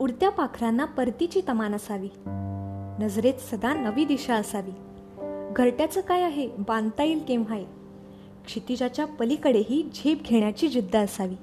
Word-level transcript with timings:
उडत्या 0.00 0.30
पाखरांना 0.30 0.84
परतीची 0.84 1.40
तमान 1.48 1.74
असावी. 1.74 2.08
नजरेत 3.04 3.34
सदा 3.34 3.74
नवी 3.74 4.04
दिशा 4.04 4.34
असावी. 4.34 4.70
घरट्याचं 5.56 6.00
काय 6.00 6.22
आहे 6.22 6.48
बांधता 6.68 7.02
येईल 7.02 7.20
केव्हाही 7.28 7.64
क्षितिजाच्या 8.44 9.06
पलीकडेही 9.06 9.90
झेप 9.94 10.22
घेण्याची 10.22 10.68
जिद्द 10.68 10.96
असावी. 10.96 11.34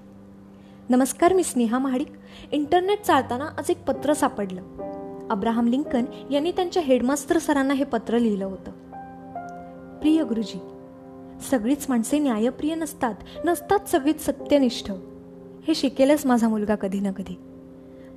नमस्कार 0.90 1.34
मी 1.34 1.44
स्नेहा 1.44 1.80
महाडिक. 1.80 2.08
इंटरनेट 2.52 3.02
चालताना 3.02 3.46
आज 3.46 3.70
एक 3.70 3.86
पत्र 3.86 4.14
सापडलं. 4.14 4.62
अब्राहम 5.30 5.68
लिंकन 5.68 6.06
यांनी 6.32 6.52
त्यांच्या 6.52 6.84
हेडमास्टर 6.84 7.38
सरांना 7.38 7.74
हे 7.74 7.84
पत्र 7.84 8.18
लिहिलं 8.18 8.46
होतं. 8.46 8.72
प्रिय 10.00 10.24
गुरुजी 10.24 10.60
सगळीच 11.42 11.86
माणसे 11.90 12.20
न्यायप्रिय 12.20 12.76
नसतात 12.76 13.14
नसतात 13.46 13.80
सगळीच 13.88 14.26
सत्यनिष्ठ. 14.26 14.92
हे 15.68 15.76
शिकेलच 15.76 16.26
माझा 16.26 16.50
मुलगा 16.50 16.76
कधी 16.76 17.00
ना 17.00 17.12
कधी. 17.12 17.36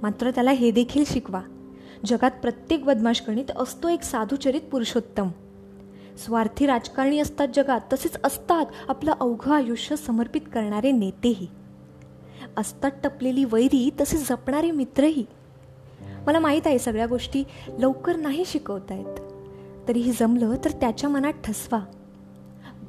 मात्र 0.03 0.31
त्याला 0.31 0.51
हे 0.51 0.71
देखील 0.71 1.05
शिकवा. 1.07 1.41
जगात 2.07 2.31
प्रत्येक 2.31 2.85
बदमाश 2.85 3.23
गणित 3.29 3.51
असतो 3.57 3.89
एक 3.89 4.03
साधुचरित 4.03 4.61
पुरुषोत्तम. 4.61 5.29
स्वार्थी 6.25 6.67
राजकारणी 6.67 7.19
असतात 7.19 7.49
जगात 7.55 7.81
तसेच 7.93 8.17
असतात 8.25 8.67
आपलं 8.89 9.15
अवघं 9.21 9.53
आयुष्य 9.53 9.97
समर्पित 9.97 10.41
करणारे 10.41 10.93
नेतेही. 10.93 11.47
असतात 12.57 12.91
टपलेली 13.05 13.45
वैरी 13.45 13.91
तसे 14.01 14.17
जपणारे 14.17 14.71
मित्रही. 14.71 15.25
मला 16.27 16.39
माहीत 16.39 16.63
आहे 16.67 16.79
सगळ्या 16.79 17.07
गोष्टी 17.07 17.45
लवकर 17.79 18.17
नाही 18.17 18.45
शिकवतायत 18.47 19.21
तरीही 19.89 20.13
जमलं 20.13 20.55
तर 20.65 20.71
त्याच्या 20.71 21.11
मनात 21.11 21.33
ठसवा. 21.33 21.81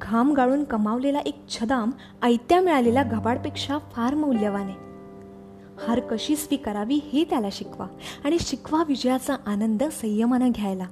घाम 0.02 0.32
गाळून 0.32 0.64
कमावलेला 0.64 1.18
एक 1.18 1.48
छदाम 1.48 1.90
आयत्या 2.22 2.60
मिळालेल्या 2.60 3.02
घबाडपेक्षा 3.02 3.78
फार 3.78 4.14
मौल्यवान 4.14 4.62
आहे. 4.62 4.74
हार 5.86 6.00
कशी 6.00 6.36
स्वीकारावी 6.36 6.94
हे 6.94 7.24
त्याला 7.24 7.48
शिकवा 7.52 7.86
आणि 8.24 8.36
शिकवा 8.40 8.84
विजयाचा 8.88 9.36
आनंद 9.46 9.84
संयमानं 9.84 10.50
घ्यायला. 10.50 10.86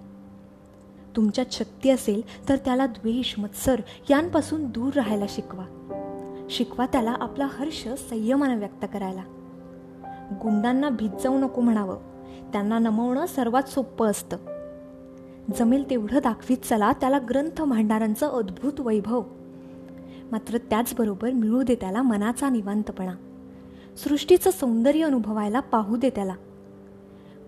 तुमच्यात 1.17 1.47
शक्ती 1.53 1.91
असेल 1.91 2.49
तर 2.49 2.57
त्याला 2.57 2.87
द्वेष 2.87 3.35
मत्सर 3.39 3.81
यांपासून 4.11 4.71
दूर 4.71 4.93
राहायला 4.93 5.25
शिकवा. 5.29 5.65
शिकवा 6.51 6.87
त्याला 6.87 7.15
आपला 7.21 7.47
हर्ष 7.47 7.89
संयमानं 7.89 8.59
व्यक्त 8.59 8.87
करायला. 8.93 9.23
गुंडांना 10.43 10.89
भीत 10.89 11.21
जाऊ 11.23 11.39
नको 11.39 11.61
म्हणावं. 11.61 11.97
त्यांना 12.53 12.79
नमवणं 12.79 13.27
सर्वात 13.27 13.63
सोपं 13.63 14.07
असतं. 14.07 14.37
जमेल 15.59 15.91
तेवढं 15.91 16.19
दाखवीत 16.23 16.57
चला 16.57 16.93
त्याला 16.93 17.19
ग्रंथ 17.19 17.63
भांडारांचं 17.63 18.29
अद्भुत 18.29 18.81
वैभव. 18.81 19.23
मात्र 20.33 20.59
त्याचबरोबर 20.59 21.31
मिळू 21.31 21.63
दे 21.63 21.75
त्याला 21.75 22.03
मनाचा 22.03 22.49
निवांतपणा. 22.49 23.15
सृष्टीचं 23.97 24.51
सौंदर्य 24.51 25.05
अनुभवायला 25.05 25.61
पाहू 25.61 25.97
दे 25.97 26.11
त्याला. 26.11 26.35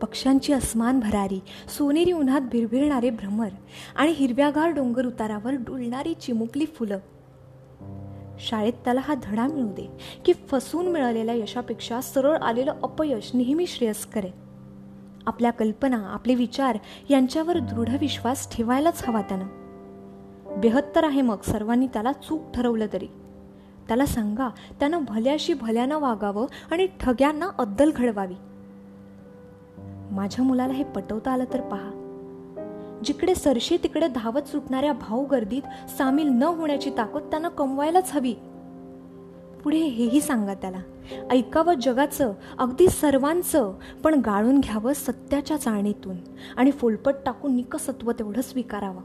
पक्ष्यांची 0.01 0.53
अस्मान 0.53 1.01
भरारी 1.01 1.41
सोनेरी 1.79 2.13
उन्हात 2.13 2.41
भिरभिरणारे 2.41 3.11
भ्रमर 3.11 3.49
आणि 3.97 4.13
हिरव्यागार 4.13 4.69
डोंगर 4.69 5.07
उतारावर 5.07 5.53
डुलणारी 5.53 6.15
चिमुकली 6.15 6.67
फुलं. 6.67 6.99
शाळेत 8.41 8.73
त्याला 8.73 9.01
हा 9.05 9.15
धडा 9.23 9.47
मिळू 9.47 9.69
दे 9.69 9.91
की 10.25 10.33
फसून 10.33 10.87
मिळालेल्या 10.87 11.35
यशापेक्षा 11.35 12.01
सरळ 12.01 12.37
आलेलं 12.37 12.75
अपयश 12.83 13.31
नेहमी 13.35 13.67
श्रेयस्कर 13.67 14.25
आहे. 14.25 14.42
आपल्या 15.27 15.51
कल्पना 15.51 16.03
आपले 16.07 16.35
विचार 16.35 16.79
यांच्यावर 17.11 17.59
दृढ 17.59 17.89
विश्वास 18.01 18.57
ठेवायलाच 18.57 19.09
हवा 19.09 19.23
त्यानं. 19.23 19.45
बेहत्तर 20.61 21.05
आहे 21.05 21.23
मग 21.23 21.41
सर्वांनी 21.41 21.87
त्याला 21.87 22.13
चूक 22.13 22.41
ठरवलं 22.55 22.87
तरी. 22.93 23.07
त्याला 23.89 24.07
सांगा 24.07 24.49
त्यानं 24.81 25.05
भल्याशी 25.09 25.55
भल्यानं 25.55 25.99
वागावं 25.99 26.47
आणि 26.71 26.87
ठग्यांना 27.01 27.49
अद्दल 27.59 27.91
घडवावी. 27.97 28.35
माझ्या 30.11 30.45
मुलाला 30.45 30.73
हे 30.73 30.85
पटवता 30.85 31.31
आलं 31.31 31.45
तर 31.53 31.61
पहा. 31.61 31.99
जिकडे 33.05 33.35
सरशी 33.35 33.77
तिकडे 33.83 34.09
धावत 34.09 34.43
सुटणाऱ्या 34.43 34.93
भाऊ 34.93 35.25
गर्दीत 35.25 35.91
सामील 35.91 36.29
न 36.29 36.43
होण्याची 36.43 36.91
ताकद 36.91 37.21
त्यानं 37.21 37.49
कमवायलाच 37.49 38.15
हवी. 38.15 38.35
पुढे 39.65 39.79
हेही 39.79 40.21
सांगा 40.21 40.55
त्याला. 40.55 40.81
ऐकावं 41.31 41.75
जगाचं 41.75 42.35
अगदी 42.59 42.89
सर्वांचं 42.89 43.75
पण 44.05 44.21
गाळून 44.25 44.61
घ्यावं 44.61 44.93
सत्याच्या 44.93 45.57
चाळणीतून 45.57 46.17
आणि 46.57 46.71
फुलपट 46.71 47.15
टाकून 47.27 47.57
निकसत्व 47.57 48.13
तेवढं 48.13 48.43
स्वीकारावं. 48.43 49.03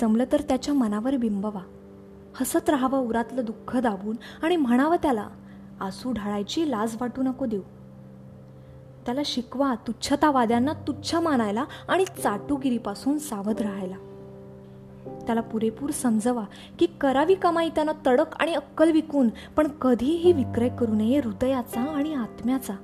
जमलं 0.00 0.24
तर 0.32 0.40
त्याच्या 0.40 0.74
मनावर 0.74 1.16
बिंबवा. 1.16 1.60
हसत 2.34 2.70
राहावं 2.70 2.98
उरातलं 2.98 3.44
दुःख 3.44 3.76
दाबून 3.76 4.16
आणि 4.42 4.56
म्हणावं 4.56 4.96
त्याला 4.96 5.28
आसू 5.80 6.12
ढाळायची 6.12 6.70
लाज 6.70 6.96
वाटू 7.00 7.22
नको 7.22 7.46
देऊ. 7.46 7.62
त्याला 9.06 9.20
शिकवा 9.24 9.74
तुच्छतावाद्यांना 9.86 10.72
तुच्छ 10.72 11.14
मानायला 11.14 11.64
आणि 11.88 12.04
चाटुगिरीपासून 12.04 13.18
सावध 13.18 13.60
राहायला. 13.60 13.96
त्याला 15.26 15.40
पुरेपूर 15.40 15.90
समजवा 15.90 16.44
की 16.78 16.86
करावी 17.00 17.34
कमाई 17.34 17.68
त्यानं 17.68 17.92
तडक 18.06 18.26
आणि 18.40 18.54
अक्कल 18.54 18.92
विकून 18.92 19.28
पण 19.56 19.66
कधीही 19.68 20.32
विक्रय 20.32 20.68
करू 20.68 20.94
नये 20.94 21.18
हृदयाचा 21.18 21.80
आणि 21.80 22.14
आत्म्याचा. 22.14 22.74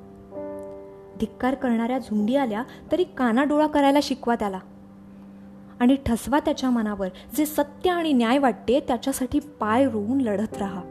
धिक्कार 1.21 1.55
करणाऱ्या 1.55 1.99
झुंडी 1.99 2.37
आल्या 2.37 2.63
तरी 2.93 3.05
कानाडोळा 3.05 3.67
करायला 3.67 3.99
शिकवा 4.03 4.35
त्याला. 4.35 4.59
आणि 5.81 5.97
ठसवा 6.07 6.41
त्याच्या 6.41 6.71
मनावर 6.71 7.09
जे 7.37 7.47
सत्य 7.47 7.91
आणि 7.91 8.13
न्याय 8.13 8.39
वाटते 8.39 8.81
त्याच्यासाठी 8.81 9.39
पाय 9.39 9.85
रोवून 9.91 10.21
लढत 10.21 10.57
राहा. 10.57 10.83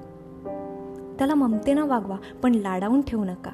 त्याला 1.17 1.35
ममतेनं 1.35 1.85
वागवा 1.85 2.15
पण 2.43 2.55
लाडावून 2.55 3.01
ठेवू 3.01 3.23
नका. 3.23 3.51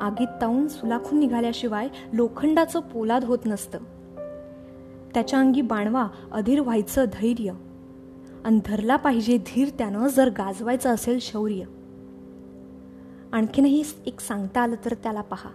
आगीत 0.00 0.26
ताऊन 0.40 0.68
सुलाखून 0.68 1.18
निघाल्याशिवाय 1.18 1.88
लोखंडाचं 2.12 2.80
पोलाद 2.80 3.24
होत 3.24 3.38
नसतं. 3.46 3.78
त्याच्या 5.14 5.38
अंगी 5.38 5.60
बाणवा 5.60 6.08
अधीर 6.32 6.60
व्हायचं 6.60 7.04
धैर्य. 7.04 7.52
आणि 8.44 8.60
धरला 8.66 8.96
पाहिजे 8.96 9.38
धीर 9.38 9.68
त्यानं 9.78 10.08
जर 10.08 10.28
गाजवायचं 10.28 10.94
असेल 10.94 11.18
शौर्य. 11.20 11.64
आणखीनही 13.32 13.82
एक 14.06 14.20
सांगता 14.20 14.60
आलं 14.60 14.76
तर 14.84 14.94
त्याला 14.94 15.20
पहा. 15.20 15.50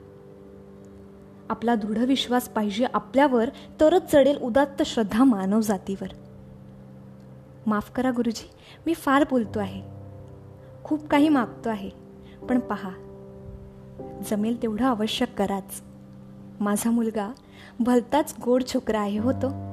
आपला 1.50 1.76
दृढ 1.76 1.98
विश्वास 1.98 2.50
पाहिजे 2.50 2.86
आपल्यावर 2.94 3.50
तरच 3.80 4.12
चढेल 4.12 4.38
उदात्त 4.38 4.84
श्रद्धा 4.84 5.24
मानव 5.24 5.62
जातीवर. 5.62 6.08
माफ 7.68 7.92
करा 7.92 8.12
गुरुजी 8.12 8.50
मी 8.86 8.94
फार 8.94 9.26
बोलतो 9.30 9.60
आहे. 9.60 9.82
खूप 10.84 11.08
काही 11.08 11.30
मागतो 11.30 11.70
आहे. 11.70 11.90
पण 12.50 12.60
पहा. 12.60 12.90
जमेल 14.32 14.62
तेवढं 14.62 14.86
आवश्यक 14.86 15.38
कराच. 15.38 15.82
माझा 16.60 16.92
मुलगा 16.92 17.32
भलताच 17.82 18.34
गोड 18.42 18.64
छोकरा 18.64 19.02
आहे 19.02 19.18
होतो 19.18 19.69